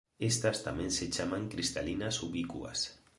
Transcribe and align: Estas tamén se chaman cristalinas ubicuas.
Estas 0.31 0.57
tamén 0.67 0.91
se 0.97 1.05
chaman 1.15 1.45
cristalinas 1.53 2.15
ubicuas. 2.27 2.79